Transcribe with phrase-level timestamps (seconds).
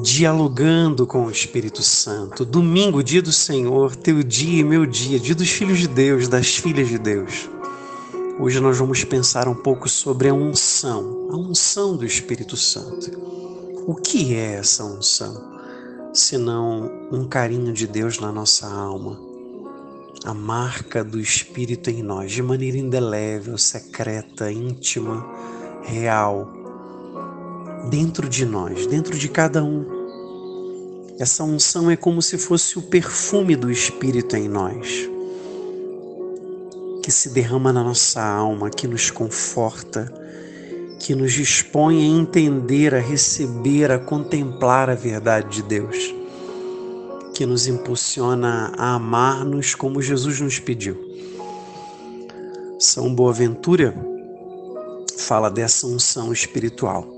[0.00, 2.44] dialogando com o Espírito Santo.
[2.44, 6.56] Domingo, dia do Senhor, teu dia e meu dia, dia dos filhos de Deus, das
[6.56, 7.50] filhas de Deus.
[8.40, 13.10] Hoje nós vamos pensar um pouco sobre a unção, a unção do Espírito Santo.
[13.86, 15.52] O que é essa unção?
[16.14, 19.20] Senão um carinho de Deus na nossa alma,
[20.24, 25.26] a marca do Espírito em nós, de maneira indelével, secreta, íntima,
[25.82, 26.61] real,
[27.90, 29.84] dentro de nós, dentro de cada um.
[31.18, 35.12] Essa unção é como se fosse o perfume do Espírito em nós
[37.02, 40.10] que se derrama na nossa alma, que nos conforta,
[41.00, 46.14] que nos dispõe a entender, a receber, a contemplar a verdade de Deus,
[47.34, 50.96] que nos impulsiona a amar-nos como Jesus nos pediu.
[52.78, 53.94] São Boaventura
[55.18, 57.11] fala dessa unção espiritual.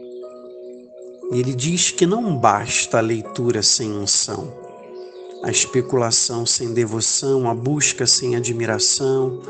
[1.30, 4.52] Ele diz que não basta a leitura sem unção,
[5.42, 9.40] a especulação sem devoção, a busca sem admiração,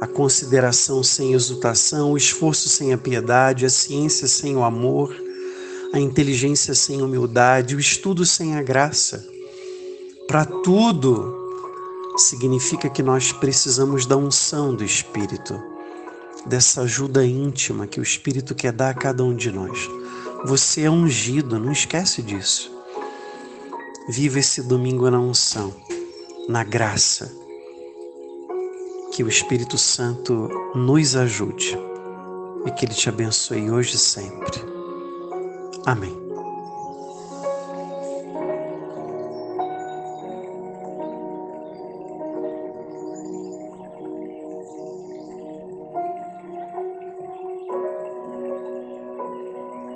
[0.00, 5.14] a consideração sem exultação, o esforço sem a piedade, a ciência sem o amor,
[5.92, 9.26] a inteligência sem humildade, o estudo sem a graça.
[10.26, 11.34] Para tudo,
[12.16, 15.60] significa que nós precisamos da unção do Espírito,
[16.46, 19.78] dessa ajuda íntima que o Espírito quer dar a cada um de nós.
[20.44, 22.70] Você é ungido, não esquece disso.
[24.08, 25.74] Viva esse domingo na unção,
[26.48, 27.30] na graça
[29.12, 31.76] que o Espírito Santo nos ajude
[32.64, 34.60] e que Ele te abençoe hoje e sempre.
[35.84, 36.27] Amém.